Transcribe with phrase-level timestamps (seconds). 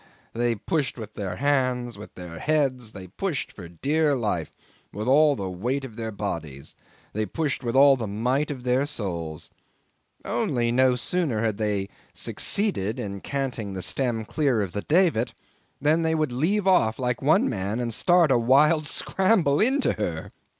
[0.33, 4.51] They pushed with their hands, with their heads, they pushed for dear life
[4.91, 6.75] with all the weight of their bodies,
[7.13, 9.51] they pushed with all the might of their souls
[10.25, 15.35] only no sooner had they succeeded in canting the stem clear of the davit
[15.79, 20.31] than they would leave off like one man and start a wild scramble into her.